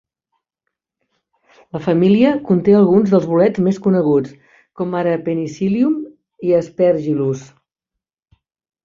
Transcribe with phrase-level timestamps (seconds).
[1.75, 4.33] La família conté alguns dels bolets més coneguts,
[4.81, 6.01] com ara "Penicillium"
[6.49, 7.45] i "Aspergillus".